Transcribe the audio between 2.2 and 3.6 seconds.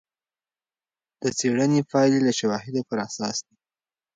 د شواهدو پر اساس دي.